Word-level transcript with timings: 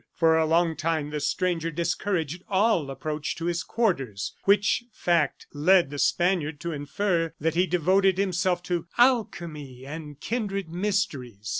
For 0.15 0.35
a 0.35 0.47
long 0.47 0.75
time 0.75 1.11
the 1.11 1.19
stranger 1.19 1.69
discouraged 1.69 2.41
all 2.47 2.89
approach 2.89 3.35
to 3.35 3.45
his 3.45 3.61
quarters, 3.61 4.33
which 4.45 4.85
fact 4.91 5.45
led 5.53 5.91
the 5.91 5.99
Spaniard 5.99 6.59
to 6.61 6.71
infer 6.71 7.35
that 7.39 7.53
he 7.53 7.67
devoted 7.67 8.17
himself 8.17 8.63
to 8.63 8.87
alchemy 8.97 9.85
and 9.85 10.19
kindred 10.19 10.69
mysteries. 10.71 11.49